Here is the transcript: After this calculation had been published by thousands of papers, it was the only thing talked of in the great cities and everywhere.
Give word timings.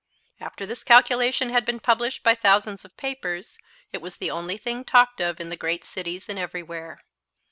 After 0.39 0.65
this 0.65 0.83
calculation 0.83 1.51
had 1.51 1.63
been 1.63 1.79
published 1.79 2.23
by 2.23 2.33
thousands 2.33 2.83
of 2.83 2.97
papers, 2.97 3.59
it 3.93 4.01
was 4.01 4.17
the 4.17 4.31
only 4.31 4.57
thing 4.57 4.83
talked 4.83 5.21
of 5.21 5.39
in 5.39 5.49
the 5.49 5.55
great 5.55 5.83
cities 5.85 6.27
and 6.27 6.39
everywhere. 6.39 7.03